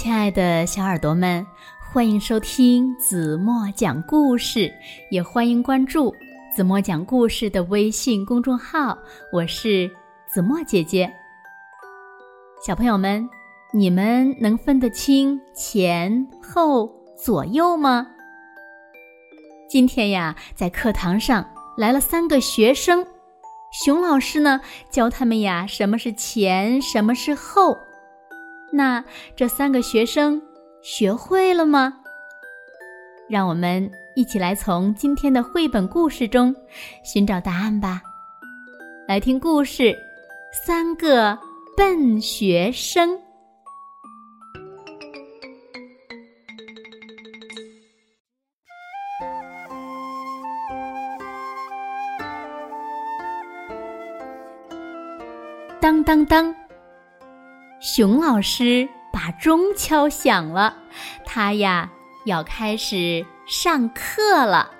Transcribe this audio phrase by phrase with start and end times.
[0.00, 1.44] 亲爱的小耳朵们，
[1.80, 4.72] 欢迎收听子墨讲故事，
[5.10, 6.14] 也欢迎关注
[6.54, 8.96] 子墨讲故事的微信公众号。
[9.32, 9.90] 我是
[10.24, 11.12] 子墨姐姐。
[12.64, 13.28] 小朋友们，
[13.72, 16.88] 你们能分得清前后
[17.20, 18.06] 左右吗？
[19.68, 21.44] 今天呀，在课堂上
[21.76, 23.04] 来了三个学生，
[23.72, 24.60] 熊老师呢
[24.92, 27.76] 教他们呀，什么是前，什么是后。
[28.70, 29.04] 那
[29.34, 30.40] 这三个学生
[30.82, 31.94] 学会了吗？
[33.28, 36.54] 让我们一起来从今天的绘本故事中
[37.04, 38.00] 寻找答案吧。
[39.06, 39.82] 来听故事
[40.66, 41.38] 《三个
[41.76, 43.10] 笨学生》。
[55.80, 56.54] 当当当！
[57.98, 60.76] 熊老师把钟敲响了，
[61.24, 61.90] 他呀
[62.26, 64.70] 要开始上课了。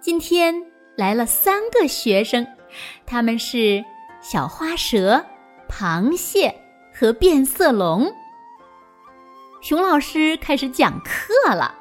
[0.00, 0.52] 今天
[0.96, 2.44] 来了三个学生，
[3.06, 3.84] 他们是
[4.20, 5.24] 小花蛇、
[5.68, 6.52] 螃蟹
[6.92, 8.12] 和变色龙。
[9.62, 11.72] 熊老师开始讲课了。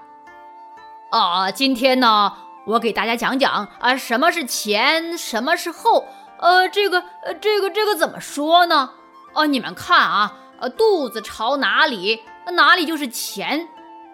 [1.09, 2.31] 啊，今天呢，
[2.67, 6.05] 我给大家讲讲啊，什么是前，什么是后。
[6.37, 8.91] 呃，这个，呃，这个，这个怎么说呢？
[9.35, 13.59] 哦，你们看啊，呃，肚子朝哪里，哪里就是前；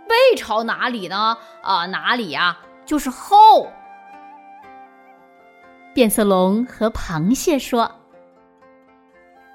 [0.08, 1.38] 背朝哪里呢？
[1.62, 3.72] 啊，哪里呀就是后。
[5.94, 7.92] 变色龙和螃蟹说：“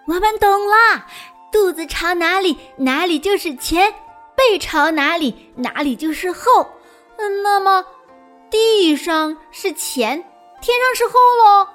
[0.07, 1.05] 我们懂了，
[1.51, 3.91] 肚子朝哪里，哪里就是前；
[4.37, 6.41] 背朝哪里，哪里就是后。
[7.17, 7.85] 嗯，那么
[8.51, 10.23] 地上是前，
[10.61, 11.69] 天上是后喽。”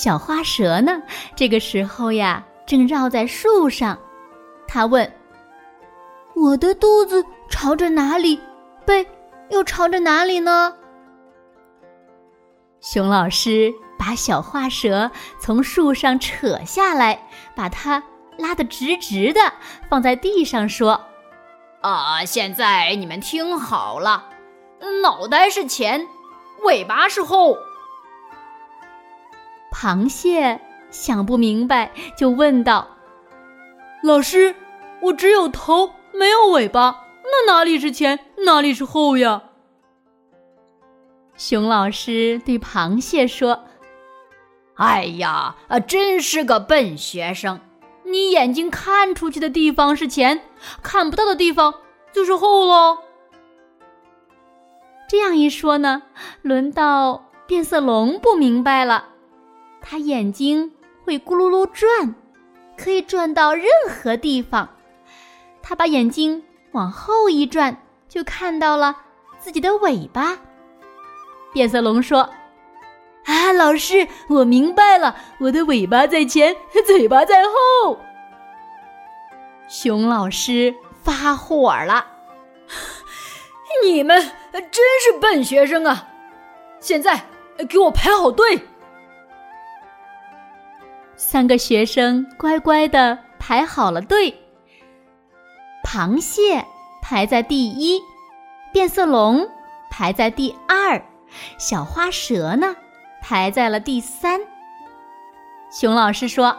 [0.00, 1.02] 小花蛇呢？
[1.36, 3.98] 这个时候呀，正绕在树上。
[4.66, 5.12] 他问
[6.34, 8.40] ：“我的肚子朝着哪里？
[8.86, 9.06] 背
[9.50, 10.74] 又朝着哪里呢？”
[12.80, 18.02] 熊老师把小花蛇从树上扯下来，把它
[18.38, 19.52] 拉得直直的，
[19.90, 20.98] 放在地上说
[21.82, 24.30] ：“啊，现在你们听好了，
[25.02, 26.06] 脑袋是前，
[26.64, 27.58] 尾巴是后。”
[29.72, 30.60] 螃蟹
[30.90, 32.88] 想不明白，就问道
[34.02, 34.54] ：“老师，
[35.00, 39.42] 我只有头没有尾巴，那哪里是前，哪里是后呀？”
[41.36, 43.64] 熊老师对螃蟹说
[44.76, 47.60] ：“哎呀，啊，真是个笨学生！
[48.04, 50.42] 你眼睛看出去的地方是前，
[50.82, 51.72] 看不到的地方
[52.12, 52.98] 就是后喽。”
[55.08, 56.02] 这样一说呢，
[56.42, 59.09] 轮到变色龙不明白了。
[59.80, 60.72] 它眼睛
[61.04, 62.14] 会咕噜噜转，
[62.76, 64.68] 可以转到任何地方。
[65.62, 66.42] 它把眼睛
[66.72, 68.96] 往后一转，就看到了
[69.38, 70.38] 自己的尾巴。
[71.52, 72.30] 变色龙说
[73.26, 77.98] ：“啊，老师，我明白了，我的尾巴在前，嘴巴在后。”
[79.68, 82.06] 熊老师发火了
[83.82, 84.20] ：“你们
[84.52, 86.08] 真是笨学生啊！
[86.80, 87.24] 现在
[87.68, 88.60] 给我排好队。”
[91.22, 94.34] 三个学生乖乖的排好了队。
[95.84, 96.64] 螃蟹
[97.02, 98.00] 排在第一，
[98.72, 99.46] 变色龙
[99.90, 101.02] 排在第二，
[101.58, 102.74] 小花蛇呢
[103.20, 104.40] 排在了第三。
[105.70, 106.56] 熊老师说：“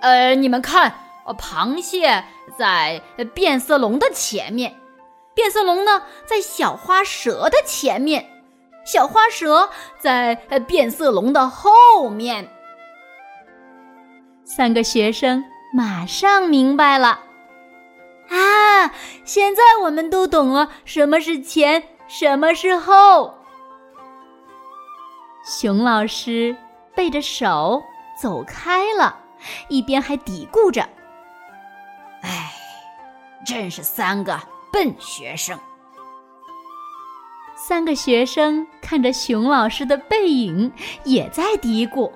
[0.00, 0.94] 呃，你们看，
[1.26, 2.24] 螃蟹
[2.56, 3.02] 在
[3.34, 4.74] 变色龙的前面，
[5.34, 8.24] 变色龙呢在小花蛇的前面，
[8.86, 10.34] 小花蛇在
[10.66, 12.48] 变色龙的后面。”
[14.46, 17.20] 三个学生马上明白了，
[18.28, 18.94] 啊！
[19.24, 23.34] 现在我们都懂了什么是前，什么是后。
[25.44, 26.56] 熊老师
[26.94, 27.82] 背着手
[28.22, 29.18] 走开了，
[29.66, 30.88] 一边还嘀咕着
[32.22, 32.52] ：“哎，
[33.44, 34.40] 真是三个
[34.72, 35.58] 笨学生。”
[37.58, 40.72] 三个学生看着熊老师的背影，
[41.02, 42.12] 也在嘀咕：“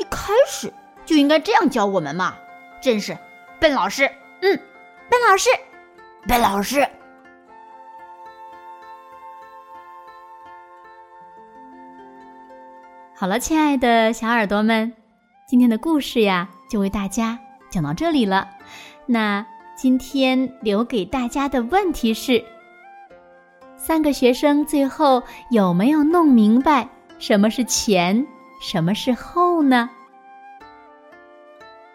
[0.00, 0.72] 一开始。”
[1.06, 2.36] 就应该这样教我们嘛！
[2.82, 3.16] 真是
[3.58, 4.04] 笨老师，
[4.42, 4.60] 嗯，
[5.08, 5.48] 笨老师，
[6.26, 6.86] 笨老师。
[13.14, 14.92] 好了，亲爱的小耳朵们，
[15.46, 17.38] 今天的故事呀，就为大家
[17.70, 18.48] 讲到这里了。
[19.06, 22.44] 那今天留给大家的问题是：
[23.76, 26.88] 三个学生最后有没有弄明白
[27.18, 28.26] 什么是前，
[28.60, 29.88] 什么是后呢？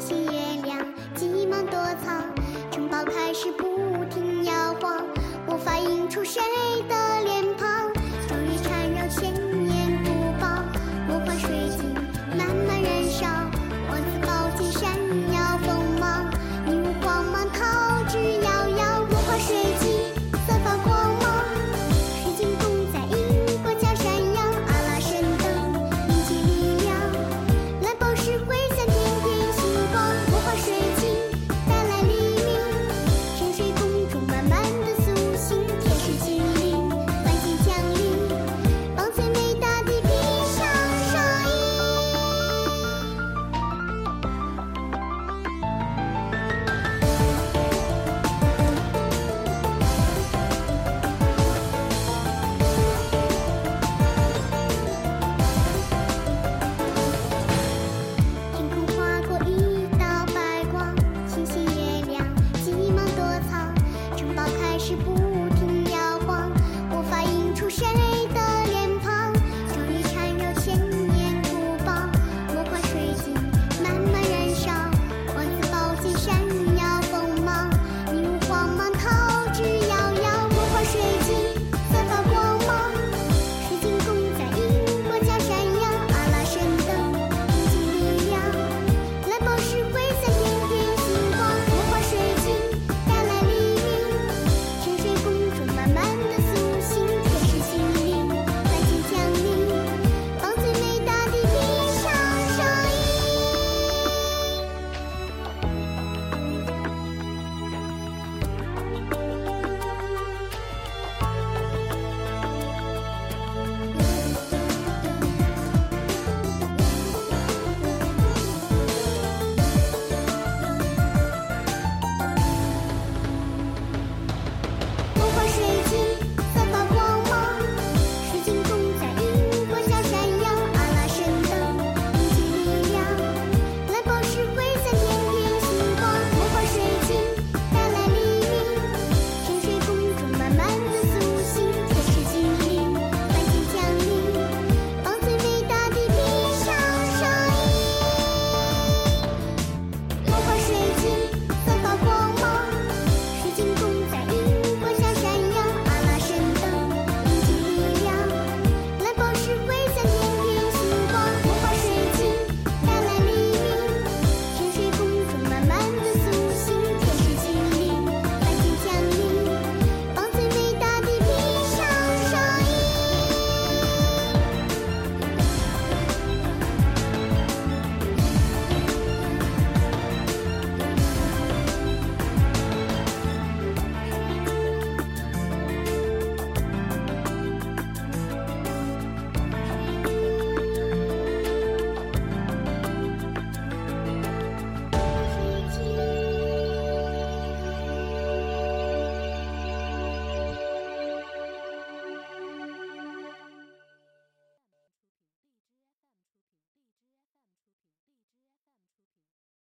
[0.00, 0.25] to see